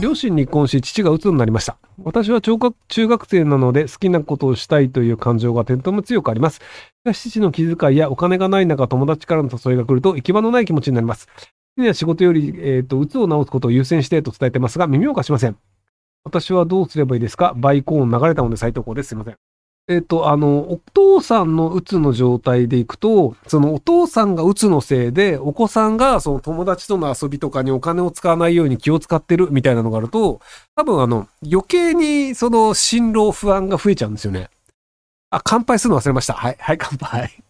[0.00, 1.78] 両親に離婚し、父が鬱になりました。
[2.02, 6.56] 私は中学中学生なので好きなことをしたいという感情が点灯も強くあります。
[6.56, 6.60] し
[7.04, 11.28] かし父の気遣いやお金がない中、友達からの誘いが来ると行き場のない気持ちになります。
[11.76, 15.56] には仕事より、えっ、と、鬱を治すことを優先してと伝えてますが、耳を貸しません。
[16.24, 17.52] 私はどうすればいいですか？
[17.56, 19.10] バイコーン流れたので再投稿です。
[19.10, 19.36] すいません。
[19.86, 30.40] えっ、と、あの、お父さんのうつの状態でいくと、そのお父さんがうつのせいで、お子さんがその友達との遊びとかにお金を使わないように気を使ってるみたいなのがあると、
[30.74, 34.48] 多分あの、余計にその心労不安が増えちゃうんですよね。
[35.28, 36.32] あ、乾杯するの忘れました。
[36.32, 37.28] はい、はい、乾杯。
[37.28, 37.42] すい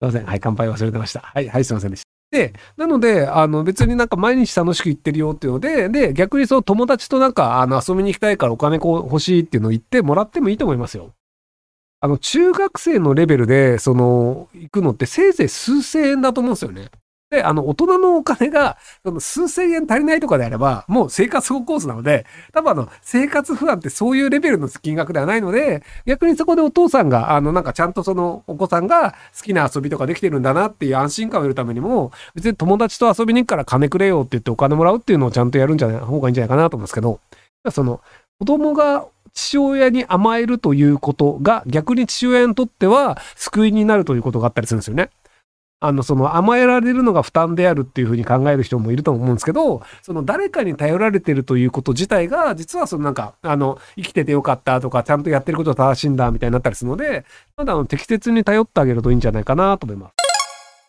[0.00, 0.26] ません。
[0.26, 1.20] はい、乾杯忘れてました。
[1.20, 2.36] はい、はい、すいませんでした。
[2.36, 11.12] で、なので、あの別になんか毎日楽しく行ってるよっていうので、で、逆にその友達となんかあの遊びに行きたいからお金こう欲しいっていうのを言ってもらってもいいと思いますよ。
[12.04, 16.90] あの、中学生のレベルで、その、行くのってせいぜい数千円だと思うんですよね。
[17.30, 37.20] で、あの、大人のお金が、その数千円足りないとかであれば、もう生活保護コースなので、多分あの、生活不安ってそういうレベルの金額ではないので、逆にそこでお父さんが、あの、なんかちゃんとその、お子さんが好きな遊びとかできてるんだなっていう安心感を得るためにも、別に友達と遊びに行くから金くれよって言ってお金もらうっていうのをちゃんとやるんじゃない方がいいんじゃないかなと思うんですけど、
[37.70, 38.00] その、
[38.40, 45.10] 子供が父親に甘えるということが逆に父親にとっては救いになるということがあったりするんですよね。
[45.84, 57.24] あの、その甘えられるのが負担であるっていうふうに考える人もいると思うんですけど、その誰かに頼られてるということ自体が、実はそのなんか、あの、生きててよかったとか、ちゃんとやってることは正しいんだみたいになったりするので、
[57.56, 60.21] まだあの適切に頼ってあげるといいんじゃないかなと思います。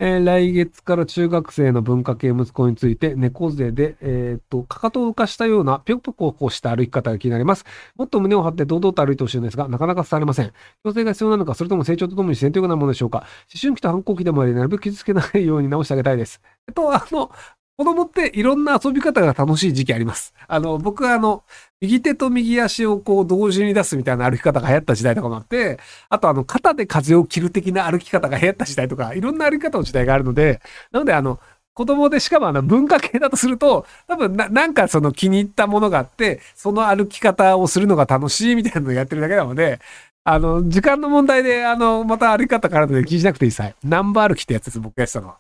[0.06, 7.64] えー、来月から中学生の文化系息子について、猫背で、えー、っと、かかとを浮かしたような、ぴょこぴょこした歩き方が気になります。
[7.96, 10.52] もっと胸を張って堂々と歩いてほしいんですが、なかなか伝わりません。
[10.84, 13.20] 強制が必要なのか、それとも成長とともに自然というようなものでしょうか。
[13.20, 13.26] 思
[13.62, 16.42] 春期と反抗期でもあり、なるべく傷つけないように直してあげたいです。
[16.68, 17.32] えっと、あの、
[17.76, 20.34] 子供っていろんな遊び方が楽しい時期あります。
[20.48, 21.44] あの、僕はあの、
[21.82, 30.62] 右手と右足をこう同時に出すみたいな歩き方が流行った時代とかもあって、あとあの、肩で風を切る的な歩き方が流行った時代とか、いろんな歩き方の時代があるので、
[30.92, 31.40] なのであの、
[31.74, 39.80] 子供でしかもあの文化系だとすると、多分ななんかその気に入ったものがあって、その歩き方をするのが楽しいみたいなのをやってるだけなので、
[40.24, 43.74] あの、時間の問題で、あの、また歩き方からので気にしなくていいさ。
[43.84, 45.38] ナンバー歩きってやつです、僕がやってたのは。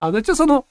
[0.00, 0.66] あの、一応その、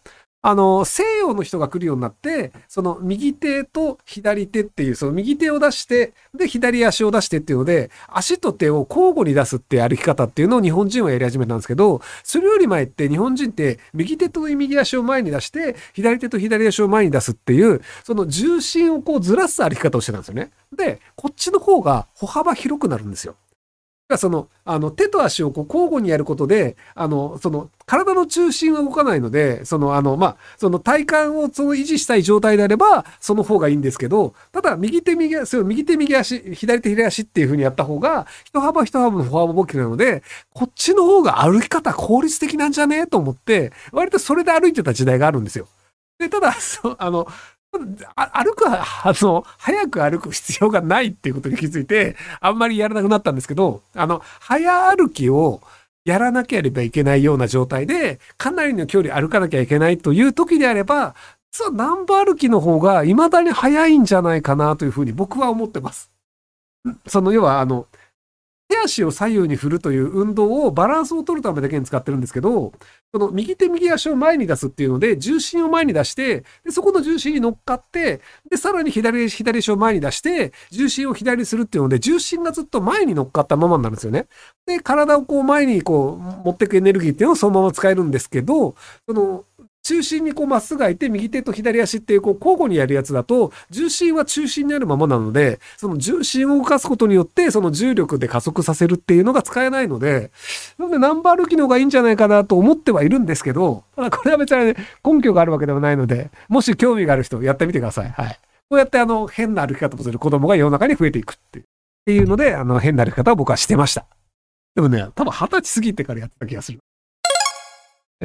[0.47, 20.51] あの、西洋の人が来るようになって、その右手と左手っていう、その右手を出して、で、左足を出してっていうので、足と手を交互に出すって歩き方っていうのを日本人はやり始めたんですけど、それより前って日本人って右手と右足を前に出して、左手と左足を前に出すっていう、その重心をこうずらす歩き方をしてたんですよね。
[20.71, 23.35] で、こっちの方が歩幅広くなるんですよ。
[24.07, 40.21] がその、あの、手と足をこう交互にやることで、あの、その、体の中心は動かないので、その、あの、まあ、その体幹をその維持したい状態であれば、その方がいいんですけど、ただ、右手右足、右手右足、左手左足っていう風にやった方が、一幅一幅のフォアボキなので、
[40.53, 42.97] こっちの方が歩き方効率的なんじゃね？
[42.99, 45.67] えと思って、割とそれで歩いてた時代があるんですよ。
[46.19, 47.27] で、ただ、そあの、
[47.77, 55.61] 歩く、あの、早く歩く必要がないっていうことに気づいて、あんまりやらなくなったんですけど、あの、早歩きを
[56.05, 61.15] やらなければいけないような状態で、かなりの距離歩かなきゃいけないという時であれば、
[61.51, 66.11] 実は南部歩きの方が未だに早いんじゃないかなというふうに僕は思ってます。
[67.07, 67.87] その要は、あの、
[68.75, 72.73] 手足を左右に振るという運動をバランスを取るためだけに使ってるんですけど、
[73.13, 84.27] その右手右足を前に出すっていうので、重心を前に出して、でそこの重心に乗っかって、で、さらに左左足を前に出して、重心を左にするっていうので、重心がずっと前に乗っかったままになるんですよね。
[84.65, 88.75] で、体をこう前にこう持ってくエネルギーっていうのをそのまま使えるんですけど、
[89.07, 89.45] その、
[89.85, 100.31] 中心にこうまっすぐ開いて、右手と左足っていうこう交互にやるやつだと、重心は中心にあるままなので、その重心を動かすことによって、その重力で加速させるっていうのが使えないので、
[100.79, 108.09] なのでナンバー歩きの方がいいんじゃないかなと思ってはいるんですけど、ただこれは別に、ね、根拠があるわけではないので、もし興味がある人やってみてください。
[108.09, 108.39] はい。
[108.67, 111.65] こうやってあの、変な歩き方をする子供が世の中に増えていくっていう。
[111.65, 111.67] っ
[112.05, 114.07] ていうので、あの、変な歩き方を僕はしてました。
[114.73, 116.79] でもね、多分二十歳過ぎてからやってた気がする。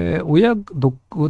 [0.01, 0.57] えー、親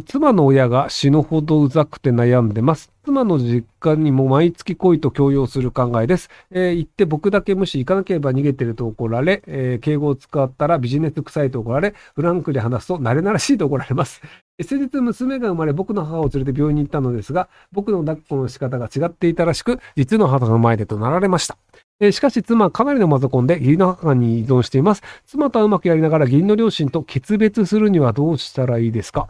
[0.05, 2.89] 妻の親が死ぬほどうざくて悩んでます。
[3.03, 6.29] 妻の実家にも毎月来いと強要する考えです。
[6.51, 14.21] えー、行って僕だけ無視行かなければ逃げてると怒られ、えー、敬語を使ったらビジネス臭いと怒られ、フランクで話すと慣れ慣らしいと怒られます。
[14.61, 21.57] 先日娘が生まれ僕の母を連れて病院に行ったのですが、僕の抱っこの仕方が違っていたらしく、実の母の前で怒鳴られました。
[22.01, 25.03] えしかし妻はかなりのマゾコンで義理の母に依存しています。
[25.27, 29.29] 妻とはうまくやりながら義理の両親と決別するにはどうしたらいいですか？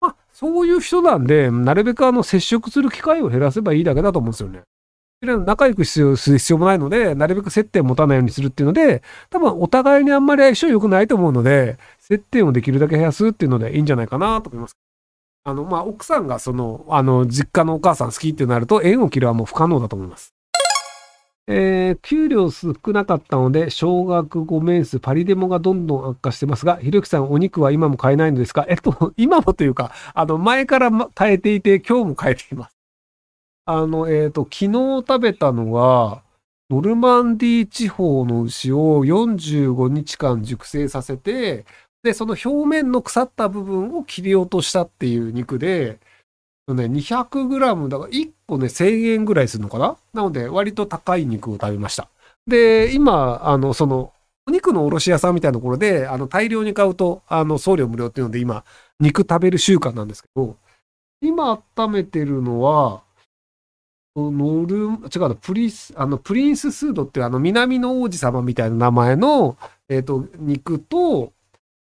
[0.00, 4.62] まあ、そういう人なんで、なるべくあの接触する機会を減らせばいいだけだと思うんですよね。
[5.20, 14.76] 仲良くする必要もないので、なるべく接点を持たないようにするっていうので、多分お互いにあんまり相性良くないと思うので、接点をできるだけ減らすっていうのでいいんじゃないかなと思います。
[15.42, 20.34] あの、まあ、奥さんがその、あの、実家のお母さん好きってなると、縁を切るはもう不可能だと思います。
[21.50, 28.66] えー、給料少なかったので、小学5年数、パリデモがどんどん悪化してますが、ひろゆきさん、お肉は今も買えないのですか？
[28.68, 32.76] えっと、今もというか、あの、前から耐えていて、今日も変えています。
[33.64, 34.72] あの、えっ、ー、と、昨日
[35.08, 36.22] 食べたのは、
[36.68, 41.64] ノルマンディ地方の牛を45日間熟成させて、
[42.02, 45.98] で、その表面の腐った部分を切り落としたっていう肉で、
[46.68, 48.10] ね、200g だから
[48.48, 49.96] 個ね、1000円ぐらいするのかな？
[50.12, 52.08] なので、割と高い肉を食べました。
[52.46, 54.12] で、今、あの、その、
[54.48, 58.64] お肉の卸屋さんみたいなところで、あの、大量に買うと、あの、送料無料っていうので、今、
[58.98, 60.56] 肉食べる習慣なんですけど、
[61.20, 63.02] 今温めてるのは、
[64.16, 64.98] ノル、違う
[65.28, 69.56] の、プリス、あの、プリンススードっていうあの、南の王子様みたいな名前の、
[69.88, 71.32] えっ、ー、と、肉と、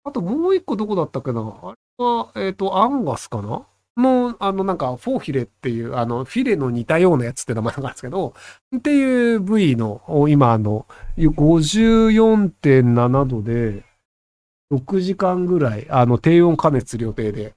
[0.04, 1.42] あともう一個どこだったっけな？
[1.42, 3.64] あれは、えっ、ー、と、アンガスかな？
[4.00, 8.34] の、あの、なんか、フォーフィレっていう、あの、フィレの似たようなやつって名前なんですけど、
[8.76, 10.86] っていう部位の、今、あの、
[11.18, 13.84] 54.7度で、
[14.72, 17.56] 6時間ぐらい、あの、低温加熱する予定で。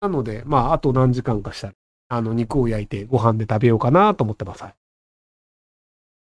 [0.00, 1.74] なので、まあ、あと何時間かしたら、
[2.08, 4.64] あの、肉を焼いてご飯で食べようかなと思ってます。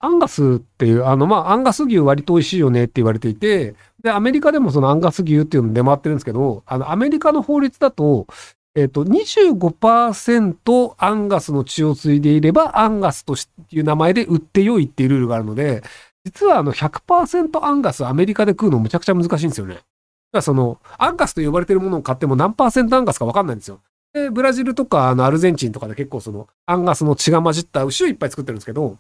[0.05, 8.27] アンガスっていう、あの、まあ、アンガス牛割と美味しいよねって言われていて、で、アメリカでもそのアンガス牛っていうの出回ってるんですけど、あの、アメリカの法律だと、
[8.75, 13.35] えっ、と、25%アンガスの血を継いでいれば、アンガスと
[13.71, 15.83] いう名前で売ってよいっていうルールがあるので、
[16.25, 19.75] 実はあの100%アンガスアメリカで食うのむちゃくちゃ難しいんですよね。
[19.75, 19.85] だか
[20.33, 23.81] らその、アンガスと呼ばれてるものを買っても何パーセントアンガスかわかんないんですよ。
[24.15, 28.97] で、ブラジルとかあのアルゼンチンとかで結構その、アンガスの血が混じった牛をいっぱい作ってるんですけど、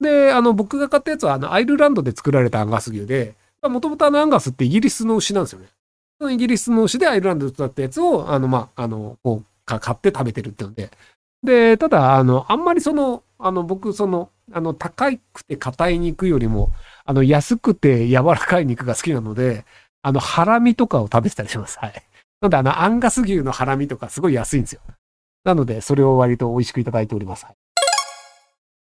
[0.00, 5.68] で、あの、僕が買ったやつはあの、アイルランドで作られたアンガス牛で、もともとあのアンガスってイギリスの牛なんですよね。
[6.30, 10.90] イギリスの牛でアイルランドで育ったやつを、あの、まあ、あの、こう、買って食べてるってので。
[11.42, 16.70] で、ただ、あの、あんまりその、あの、僕、その、あの、高くて硬い肉よりも、
[17.04, 19.64] あの、安くて柔らかい肉が好きなので、
[20.02, 21.78] あの、ハラミとかを食べてたりします。
[21.78, 21.92] はい。
[22.40, 24.80] なので、あの、アンガス牛のハラミとかすごい安いんですよ。
[25.44, 27.44] なので、それを割と美味しくいただいております。
[27.44, 27.61] はい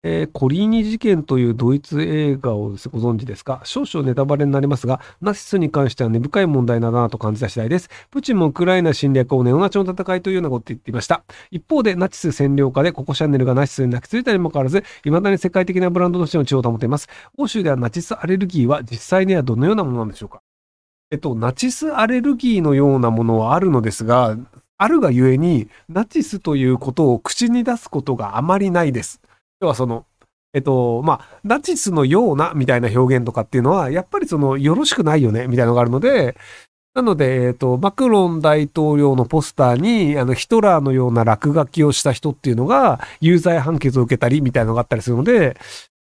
[0.08, 3.62] えー、コリーニ事件というドイツ映画をご存知ですか？
[3.64, 7.90] 少々ネタバレになりますが、ナチスに関しては根深い問題だなと感じた次第です。
[8.12, 11.24] プーチンもウクライナ侵略をネオナチの戦いというようなことを言っていました。
[11.50, 17.10] 一方で、ナチス占領下でココシャンネルがナチスに泣きついたにもかかわらず、未だに世界的なブランドとしての地を保っています。
[17.36, 20.40] 欧州ではナチスアレルギーは実際にはどのようなものなんでしょうか？
[21.10, 24.38] えっと、ナチスアレルギーのようなものはあるのですが、
[24.78, 29.20] あるがゆえに、ナチスということを口に出すことがあまりないです。
[29.62, 30.06] 要はその、
[30.54, 36.38] えっと、まあ、ナチスのようなみたいな表現とかっていうのは、やっぱりその、よろしくないよねみたいなのがあるので、
[36.94, 45.58] なので、えっと、マクロン大統領のポスターに、あの、ヒトラーのような落書きをした人っていうのが、有罪判決を受けたりみたいなのがあったりするので、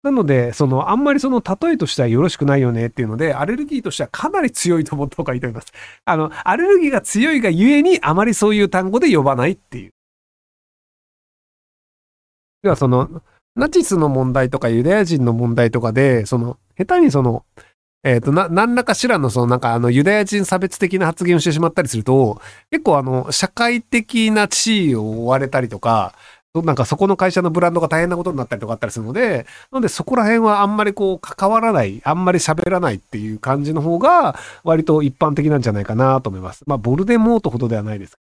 [0.03, 5.74] なので、その、あんまりその、例えとしてはよろしくないよねっていうので、アレルギーとしてはかなり強いと思った方がいいと思います。
[6.06, 9.91] あの、アレルギーが強いがゆえに、あまりそういう単語で呼ばないっていう。
[12.62, 13.24] では、その、
[13.56, 17.46] ナチスの問題とかユダヤ人の問題とかで、その、下手にその、
[18.03, 22.39] えっ、ー、と、な、何らかしらの、その、なんか、あの、ユダヤ人差別的な発言をしてしまったりすると、
[22.70, 26.13] 結構、あの、社会的な地位を追われたりとか、
[26.63, 36.63] なんかそこの会社のブランドが大変なことになったりとかあったりするので、なのでそこら辺はあんまりこう関わらない、あんまり喋らないっていう感じの方が割と一般的なんじゃないかなと思います。
[36.65, 38.18] まあボルデモートほどではないです